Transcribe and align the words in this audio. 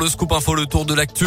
Le 0.00 0.06
scoop 0.06 0.32
info, 0.32 0.54
le 0.54 0.66
tour 0.66 0.84
de 0.84 0.94
l'actu. 0.94 1.26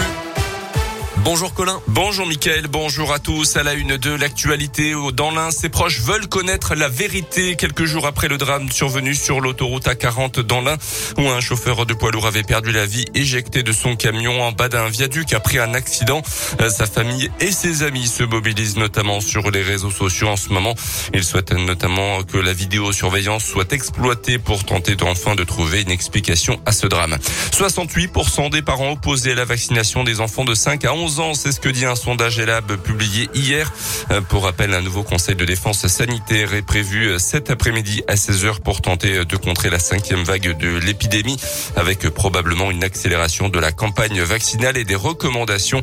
Bonjour 1.17 1.53
Colin. 1.53 1.79
Bonjour 1.87 2.25
Mickaël, 2.25 2.67
bonjour 2.67 3.13
à 3.13 3.19
tous. 3.19 3.57
À 3.57 3.63
la 3.63 3.73
une 3.73 3.97
de 3.97 4.11
l'actualité, 4.11 4.93
dans 5.13 5.29
l'Ain, 5.29 5.51
ses 5.51 5.69
proches 5.69 5.99
veulent 5.99 6.27
connaître 6.27 6.73
la 6.73 6.87
vérité 6.87 7.55
quelques 7.57 7.83
jours 7.83 8.07
après 8.07 8.27
le 8.27 8.37
drame 8.37 8.71
survenu 8.71 9.13
sur 9.13 9.41
l'autoroute 9.41 9.85
A40 9.87 10.39
dans 10.39 10.61
l'Ain, 10.61 10.77
où 11.17 11.27
un 11.29 11.41
chauffeur 11.41 11.85
de 11.85 11.93
poids 11.93 12.11
lourd 12.11 12.27
avait 12.27 12.43
perdu 12.43 12.71
la 12.71 12.85
vie 12.85 13.05
éjecté 13.13 13.61
de 13.61 13.71
son 13.73 13.95
camion 13.95 14.41
en 14.41 14.51
bas 14.53 14.69
d'un 14.69 14.87
viaduc 14.87 15.33
après 15.33 15.59
un 15.59 15.73
accident. 15.73 16.21
Euh, 16.61 16.69
sa 16.69 16.87
famille 16.87 17.29
et 17.39 17.51
ses 17.51 17.83
amis 17.83 18.07
se 18.07 18.23
mobilisent 18.23 18.77
notamment 18.77 19.19
sur 19.19 19.51
les 19.51 19.61
réseaux 19.61 19.91
sociaux 19.91 20.29
en 20.29 20.37
ce 20.37 20.49
moment. 20.49 20.75
Ils 21.13 21.25
souhaitent 21.25 21.51
notamment 21.51 22.23
que 22.23 22.37
la 22.37 22.53
vidéosurveillance 22.53 23.43
soit 23.43 23.73
exploitée 23.73 24.39
pour 24.39 24.63
tenter 24.63 24.95
enfin 25.03 25.35
de 25.35 25.43
trouver 25.43 25.81
une 25.81 25.91
explication 25.91 26.59
à 26.65 26.71
ce 26.71 26.87
drame. 26.87 27.17
68% 27.51 28.49
des 28.49 28.61
parents 28.61 28.91
opposés 28.91 29.33
à 29.33 29.35
la 29.35 29.45
vaccination 29.45 30.03
des 30.03 30.21
enfants 30.21 30.45
de 30.45 30.55
5 30.55 30.85
à 30.85 30.93
11 30.93 31.00
ans. 31.07 31.33
C'est 31.33 31.51
ce 31.51 31.59
que 31.59 31.69
dit 31.69 31.85
un 31.85 31.95
sondage 31.95 32.39
ELAB 32.39 32.75
publié 32.77 33.29
hier. 33.33 33.71
Euh, 34.11 34.21
pour 34.21 34.43
rappel, 34.43 34.73
un 34.73 34.81
nouveau 34.81 35.03
conseil 35.03 35.35
de 35.35 35.45
défense 35.45 35.87
sanitaire 35.87 36.53
est 36.53 36.61
prévu 36.61 37.07
euh, 37.07 37.19
cet 37.19 37.49
après-midi 37.49 38.03
à 38.07 38.15
16h 38.15 38.61
pour 38.61 38.81
tenter 38.81 39.17
euh, 39.17 39.25
de 39.25 39.35
contrer 39.35 39.69
la 39.69 39.79
cinquième 39.79 40.23
vague 40.23 40.57
de 40.57 40.77
l'épidémie 40.77 41.37
avec 41.75 42.07
probablement 42.09 42.71
une 42.71 42.83
accélération 42.83 43.49
de 43.49 43.59
la 43.59 43.71
campagne 43.71 44.21
vaccinale 44.21 44.77
et 44.77 44.83
des 44.83 44.95
recommandations 44.95 45.81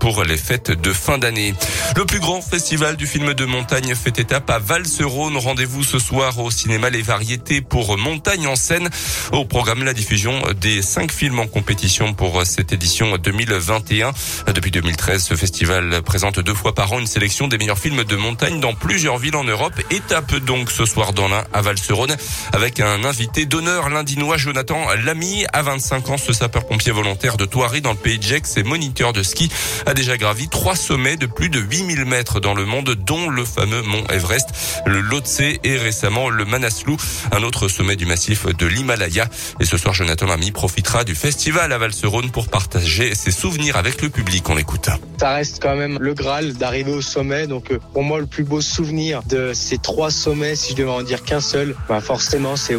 pour 0.00 0.24
les 0.24 0.36
fêtes 0.36 0.70
de 0.70 0.92
fin 0.92 1.18
d'année. 1.18 1.54
Le 1.96 2.04
plus 2.04 2.20
grand 2.20 2.40
festival 2.40 2.96
du 2.96 3.06
film 3.06 3.34
de 3.34 3.44
montagne 3.44 3.94
fait 3.94 4.18
étape 4.18 4.50
à 4.50 4.58
Val-Serone. 4.58 5.36
Rendez-vous 5.36 5.84
ce 5.84 5.98
soir 5.98 6.38
au 6.38 6.50
cinéma 6.50 6.90
Les 6.90 7.02
Variétés 7.02 7.60
pour 7.60 7.96
Montagne 7.98 8.46
en 8.46 8.56
scène. 8.56 8.88
Au 9.32 9.44
programme, 9.44 9.84
la 9.84 9.94
diffusion 9.94 10.40
des 10.60 10.82
cinq 10.82 11.12
films 11.12 11.38
en 11.38 11.46
compétition 11.46 12.14
pour 12.14 12.44
cette 12.44 12.72
édition 12.72 13.16
2021. 13.16 14.12
Depuis 14.56 14.70
2013, 14.70 15.22
ce 15.22 15.34
festival 15.34 16.00
présente 16.00 16.40
deux 16.40 16.54
fois 16.54 16.74
par 16.74 16.90
an 16.94 16.98
une 16.98 17.06
sélection 17.06 17.46
des 17.46 17.58
meilleurs 17.58 17.78
films 17.78 18.04
de 18.04 18.16
montagne 18.16 18.58
dans 18.58 18.72
plusieurs 18.72 19.18
villes 19.18 19.36
en 19.36 19.44
Europe. 19.44 19.74
Étape 19.90 20.34
donc 20.36 20.70
ce 20.70 20.86
soir 20.86 21.12
dans 21.12 21.28
l'Ain 21.28 21.44
à 21.52 21.60
Val-Serone 21.60 22.16
avec 22.54 22.80
un 22.80 23.04
invité 23.04 23.44
d'honneur 23.44 23.90
l'Indinois 23.90 24.38
Jonathan 24.38 24.86
Lamy. 25.04 25.44
À 25.52 25.60
25 25.60 26.08
ans, 26.08 26.16
ce 26.16 26.32
sapeur-pompier 26.32 26.90
volontaire 26.90 27.36
de 27.36 27.44
Thoiry 27.44 27.82
dans 27.82 27.90
le 27.90 27.98
pays 27.98 28.18
de 28.18 28.22
Gex 28.22 28.56
et 28.56 28.62
moniteur 28.62 29.12
de 29.12 29.22
ski 29.22 29.50
a 29.84 29.92
déjà 29.92 30.16
gravi 30.16 30.48
trois 30.48 30.74
sommets 30.74 31.18
de 31.18 31.26
plus 31.26 31.50
de 31.50 31.60
8000 31.60 32.06
mètres 32.06 32.40
dans 32.40 32.54
le 32.54 32.64
monde, 32.64 32.96
dont 32.98 33.28
le 33.28 33.44
fameux 33.44 33.82
mont 33.82 34.04
Everest, 34.08 34.48
le 34.86 35.02
Lhotse 35.02 35.40
et 35.40 35.76
récemment 35.76 36.30
le 36.30 36.46
Manaslu, 36.46 36.96
un 37.30 37.42
autre 37.42 37.68
sommet 37.68 37.96
du 37.96 38.06
massif 38.06 38.46
de 38.46 38.66
l'Himalaya. 38.66 39.28
Et 39.60 39.66
ce 39.66 39.76
soir, 39.76 39.92
Jonathan 39.92 40.24
Lamy 40.24 40.50
profitera 40.50 41.04
du 41.04 41.14
festival 41.14 41.74
à 41.74 41.78
Val-Serone 41.78 42.30
pour 42.30 42.48
partager 42.48 43.14
ses 43.14 43.32
souvenirs 43.32 43.76
avec 43.76 44.00
le 44.00 44.08
public 44.08 44.45
écoute. 44.56 44.88
Ça 45.18 45.32
reste 45.32 45.60
quand 45.60 45.76
même 45.76 45.98
le 46.00 46.14
Graal 46.14 46.52
d'arriver 46.52 46.92
au 46.92 47.00
sommet. 47.00 47.46
Donc 47.46 47.70
euh, 47.70 47.78
pour 47.92 48.02
moi, 48.02 48.20
le 48.20 48.26
plus 48.26 48.44
beau 48.44 48.60
souvenir 48.60 49.22
de 49.24 49.52
ces 49.54 49.78
trois 49.78 50.10
sommets, 50.10 50.54
si 50.54 50.72
je 50.72 50.76
devais 50.76 50.90
en 50.90 51.02
dire 51.02 51.24
qu'un 51.24 51.40
seul, 51.40 51.74
bah 51.88 52.00
forcément, 52.00 52.54
c'est 52.54 52.76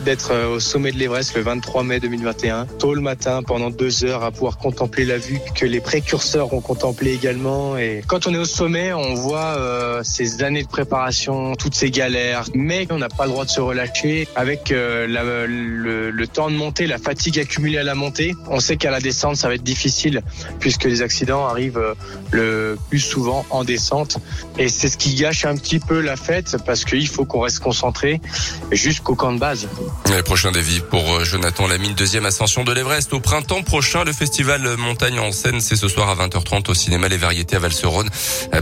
d'être 0.00 0.32
euh, 0.32 0.56
au 0.56 0.60
sommet 0.60 0.90
de 0.90 0.98
l'Everest 0.98 1.36
le 1.36 1.42
23 1.42 1.84
mai 1.84 2.00
2021, 2.00 2.66
tôt 2.78 2.94
le 2.94 3.00
matin, 3.00 3.42
pendant 3.42 3.70
deux 3.70 4.04
heures, 4.04 4.24
à 4.24 4.30
pouvoir 4.30 4.58
contempler 4.58 5.04
la 5.04 5.18
vue 5.18 5.38
que 5.54 5.66
les 5.66 5.80
précurseurs 5.80 6.52
ont 6.52 6.60
contemplé 6.60 7.12
également. 7.12 7.76
Et 7.76 8.02
quand 8.06 8.26
on 8.26 8.34
est 8.34 8.38
au 8.38 8.44
sommet, 8.44 8.92
on 8.92 9.14
voit 9.14 9.56
euh, 9.58 10.00
ces 10.02 10.42
années 10.42 10.62
de 10.62 10.68
préparation, 10.68 11.54
toutes 11.54 11.74
ces 11.74 11.90
galères, 11.90 12.44
mais 12.54 12.88
on 12.90 12.98
n'a 12.98 13.08
pas 13.08 13.26
le 13.26 13.30
droit 13.30 13.44
de 13.44 13.50
se 13.50 13.60
relâcher. 13.60 14.26
Avec 14.34 14.70
le, 14.70 15.46
le 15.46 16.26
temps 16.26 16.50
de 16.50 16.56
monter, 16.56 16.86
la 16.86 16.98
fatigue 16.98 17.38
accumulée 17.38 17.78
à 17.78 17.84
la 17.84 17.94
montée, 17.94 18.34
on 18.48 18.60
sait 18.60 18.76
qu'à 18.76 18.90
la 18.90 19.00
descente, 19.00 19.36
ça 19.36 19.48
va 19.48 19.54
être 19.54 19.62
difficile 19.62 20.22
puisque 20.58 20.86
les 20.96 21.02
accidents 21.02 21.46
arrivent 21.46 21.78
euh, 21.78 21.94
le 22.30 22.78
plus 22.88 23.00
souvent 23.00 23.44
en 23.50 23.64
descente. 23.64 24.18
Et 24.58 24.68
c'est 24.68 24.88
ce 24.88 24.96
qui 24.96 25.14
gâche 25.14 25.44
un 25.44 25.56
petit 25.56 25.78
peu 25.78 26.00
la 26.00 26.16
fête 26.16 26.56
parce 26.64 26.84
qu'il 26.84 27.08
faut 27.08 27.24
qu'on 27.24 27.40
reste 27.40 27.60
concentré 27.60 28.20
jusqu'au 28.72 29.14
camp 29.14 29.32
de 29.32 29.38
base. 29.38 29.68
Le 30.10 30.22
prochain 30.22 30.52
défi 30.52 30.80
pour 30.80 31.14
euh, 31.14 31.24
Jonathan 31.24 31.66
Lamine, 31.66 31.94
deuxième 31.94 32.26
ascension 32.26 32.64
de 32.64 32.72
l'Everest 32.72 33.12
au 33.12 33.20
printemps 33.20 33.62
prochain. 33.62 34.04
Le 34.04 34.12
festival 34.12 34.76
Montagne 34.76 35.18
en 35.18 35.32
scène, 35.32 35.60
c'est 35.60 35.76
ce 35.76 35.88
soir 35.88 36.08
à 36.08 36.26
20h30 36.26 36.70
au 36.70 36.74
cinéma 36.74 37.08
Les 37.08 37.16
Variétés 37.16 37.56
à 37.56 37.58
Val-Serone. 37.58 38.08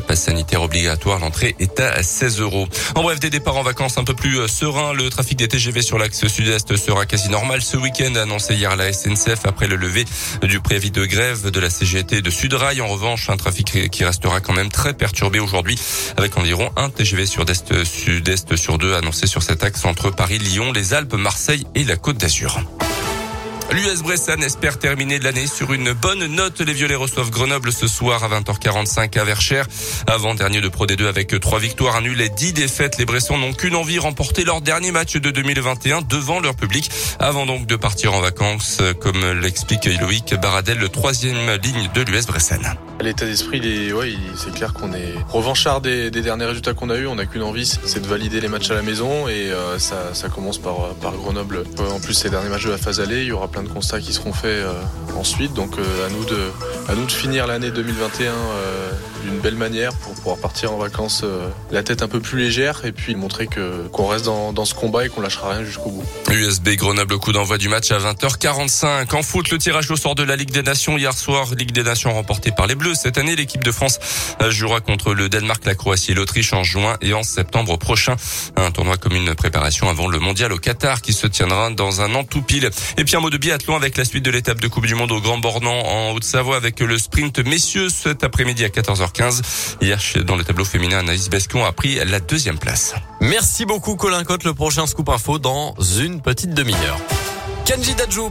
Passe 0.06 0.22
sanitaire 0.22 0.62
obligatoire, 0.62 1.18
l'entrée 1.20 1.54
est 1.58 1.78
à 1.80 2.02
16 2.02 2.40
euros. 2.40 2.66
En 2.94 3.02
bref, 3.02 3.20
des 3.20 3.30
départs 3.30 3.56
en 3.56 3.62
vacances 3.62 3.98
un 3.98 4.04
peu 4.04 4.14
plus 4.14 4.40
euh, 4.40 4.48
sereins. 4.48 4.92
Le 4.92 5.08
trafic 5.10 5.38
des 5.38 5.48
TGV 5.48 5.82
sur 5.82 5.98
l'axe 5.98 6.26
sud-est 6.26 6.76
sera 6.76 7.06
quasi 7.06 7.28
normal 7.28 7.62
ce 7.62 7.76
week-end, 7.76 8.14
annoncé 8.16 8.54
hier 8.54 8.74
la 8.76 8.92
SNCF 8.92 9.46
après 9.46 9.66
le 9.66 9.76
lever 9.76 10.04
du 10.42 10.60
préavis 10.60 10.90
de 10.90 11.04
grève 11.04 11.50
de 11.50 11.60
la 11.60 11.70
CGT 11.70 12.22
de 12.24 12.30
Sudrail. 12.30 12.80
En 12.80 12.88
revanche, 12.88 13.30
un 13.30 13.36
trafic 13.36 13.90
qui 13.90 14.04
restera 14.04 14.40
quand 14.40 14.54
même 14.54 14.70
très 14.70 14.94
perturbé 14.94 15.38
aujourd'hui 15.38 15.78
avec 16.16 16.36
environ 16.36 16.72
un 16.76 16.90
TGV 16.90 17.26
sur 17.26 17.44
d'est 17.44 17.84
sud-est 17.84 18.56
sur 18.56 18.78
deux 18.78 18.94
annoncé 18.94 19.26
sur 19.26 19.42
cet 19.42 19.62
axe 19.62 19.84
entre 19.84 20.10
Paris, 20.10 20.38
Lyon, 20.38 20.72
les 20.72 20.94
Alpes, 20.94 21.14
Marseille 21.14 21.66
et 21.74 21.84
la 21.84 21.96
Côte 21.96 22.16
d'Azur. 22.16 22.60
L'US 23.74 24.04
Bressan 24.04 24.40
espère 24.40 24.78
terminer 24.78 25.18
l'année 25.18 25.48
sur 25.48 25.72
une 25.72 25.94
bonne 25.94 26.26
note. 26.26 26.60
Les 26.60 26.74
Violets 26.74 26.94
reçoivent 26.94 27.30
Grenoble 27.30 27.72
ce 27.72 27.88
soir 27.88 28.22
à 28.22 28.28
20h45 28.28 29.18
à 29.18 29.24
Verchères. 29.24 29.66
Avant 30.06 30.36
dernier 30.36 30.60
de 30.60 30.68
Pro 30.68 30.86
D2 30.86 31.06
avec 31.08 31.40
trois 31.40 31.58
victoires, 31.58 31.96
un 31.96 32.02
nul 32.02 32.20
et 32.20 32.28
dix 32.28 32.52
défaites. 32.52 32.98
Les 32.98 33.04
Bressons 33.04 33.36
n'ont 33.36 33.52
qu'une 33.52 33.74
envie, 33.74 33.98
remporter 33.98 34.44
leur 34.44 34.60
dernier 34.60 34.92
match 34.92 35.16
de 35.16 35.28
2021 35.32 36.02
devant 36.02 36.38
leur 36.38 36.54
public 36.54 36.88
avant 37.18 37.46
donc 37.46 37.66
de 37.66 37.74
partir 37.74 38.14
en 38.14 38.20
vacances, 38.20 38.80
comme 39.00 39.40
l'explique 39.40 39.86
Loïc 40.00 40.36
Baradel, 40.40 40.78
le 40.78 40.88
troisième 40.88 41.50
ligne 41.60 41.90
de 41.92 42.02
l'US 42.02 42.26
Bressan. 42.26 42.60
L'état 43.00 43.26
d'esprit, 43.26 43.92
ouais, 43.92 44.14
c'est 44.36 44.54
clair 44.54 44.72
qu'on 44.72 44.92
est 44.92 45.14
revanchard 45.28 45.80
des, 45.80 46.12
derniers 46.12 46.44
résultats 46.44 46.74
qu'on 46.74 46.90
a 46.90 46.96
eu. 46.96 47.08
On 47.08 47.16
n'a 47.16 47.26
qu'une 47.26 47.42
envie, 47.42 47.66
c'est 47.66 48.00
de 48.00 48.06
valider 48.06 48.40
les 48.40 48.48
matchs 48.48 48.70
à 48.70 48.74
la 48.74 48.82
maison 48.82 49.26
et 49.26 49.50
euh, 49.50 49.80
ça, 49.80 50.28
commence 50.32 50.58
par, 50.58 50.94
Grenoble. 51.02 51.64
En 51.78 51.98
plus, 51.98 52.14
ces 52.14 52.30
derniers 52.30 52.48
matchs 52.48 52.66
de 52.66 52.70
la 52.70 52.78
phase 52.78 53.00
allée, 53.00 53.22
il 53.22 53.26
y 53.26 53.32
aura 53.32 53.48
plein 53.48 53.63
constats 53.68 54.00
qui 54.00 54.12
seront 54.12 54.32
faits 54.32 54.64
euh, 54.64 54.72
ensuite. 55.16 55.54
Donc, 55.54 55.78
euh, 55.78 56.06
à 56.06 56.10
nous 56.10 56.24
de, 56.24 56.50
à 56.88 56.94
nous 56.94 57.06
de 57.06 57.12
finir 57.12 57.46
l'année 57.46 57.70
2021 57.70 58.32
d'une 59.24 59.38
belle 59.38 59.56
manière 59.56 59.92
pour 59.94 60.14
pouvoir 60.14 60.38
partir 60.38 60.72
en 60.72 60.78
vacances 60.78 61.24
la 61.70 61.82
tête 61.82 62.02
un 62.02 62.08
peu 62.08 62.20
plus 62.20 62.38
légère 62.38 62.84
et 62.84 62.92
puis 62.92 63.14
montrer 63.14 63.46
que 63.46 63.86
qu'on 63.88 64.06
reste 64.06 64.26
dans, 64.26 64.52
dans 64.52 64.64
ce 64.64 64.74
combat 64.74 65.06
et 65.06 65.08
qu'on 65.08 65.20
lâchera 65.20 65.50
rien 65.50 65.64
jusqu'au 65.64 65.90
bout. 65.90 66.04
USB 66.30 66.70
Grenoble, 66.76 67.18
coup 67.18 67.32
d'envoi 67.32 67.58
du 67.58 67.68
match 67.68 67.90
à 67.90 67.98
20h45. 67.98 69.14
En 69.14 69.22
foot, 69.22 69.50
le 69.50 69.58
tirage 69.58 69.90
au 69.90 69.96
sort 69.96 70.14
de 70.14 70.22
la 70.22 70.36
Ligue 70.36 70.50
des 70.50 70.62
Nations 70.62 70.98
hier 70.98 71.12
soir, 71.12 71.48
Ligue 71.56 71.72
des 71.72 71.82
Nations 71.82 72.12
remportée 72.12 72.50
par 72.50 72.66
les 72.66 72.74
Bleus 72.74 72.94
cette 72.94 73.18
année, 73.18 73.36
l'équipe 73.36 73.62
de 73.62 73.72
France 73.72 73.98
jouera 74.48 74.80
contre 74.80 75.14
le 75.14 75.28
Danemark, 75.28 75.64
la 75.64 75.74
Croatie 75.74 76.12
et 76.12 76.14
l'Autriche 76.14 76.52
en 76.52 76.62
juin 76.62 76.96
et 77.00 77.14
en 77.14 77.22
septembre 77.22 77.78
prochain. 77.78 78.16
Un 78.56 78.70
tournoi 78.70 78.96
comme 78.96 79.14
une 79.14 79.34
préparation 79.34 79.88
avant 79.88 80.08
le 80.08 80.18
mondial 80.18 80.52
au 80.52 80.58
Qatar 80.58 81.02
qui 81.02 81.12
se 81.12 81.26
tiendra 81.26 81.70
dans 81.70 82.00
un 82.00 82.14
an 82.14 82.24
tout 82.24 82.42
pile. 82.42 82.70
Et 82.98 83.04
puis 83.04 83.16
un 83.16 83.20
mot 83.20 83.30
de 83.30 83.38
biathlon 83.38 83.76
avec 83.76 83.96
la 83.96 84.04
suite 84.04 84.24
de 84.24 84.30
l'étape 84.30 84.60
de 84.60 84.68
Coupe 84.68 84.86
du 84.86 84.94
Monde 84.94 85.12
au 85.12 85.20
Grand 85.20 85.38
Bornand 85.38 85.86
en 85.86 86.12
Haute-Savoie 86.12 86.56
avec 86.56 86.80
le 86.80 86.98
sprint 86.98 87.38
messieurs 87.38 87.88
cet 87.88 88.24
après-midi 88.24 88.64
à 88.64 88.68
14h15. 88.68 89.13
Hier, 89.80 89.98
dans 90.24 90.36
le 90.36 90.44
tableau 90.44 90.64
féminin, 90.64 90.98
Anaïs 90.98 91.28
Bescon 91.30 91.64
a 91.64 91.72
pris 91.72 91.96
la 92.04 92.20
deuxième 92.20 92.58
place. 92.58 92.94
Merci 93.20 93.64
beaucoup 93.64 93.96
Colin 93.96 94.24
Cotte. 94.24 94.44
Le 94.44 94.54
prochain 94.54 94.86
scoop 94.86 95.08
info 95.08 95.38
dans 95.38 95.74
une 95.98 96.20
petite 96.20 96.52
demi-heure. 96.54 96.98
Kenji 97.64 97.94
Dajou. 97.94 98.30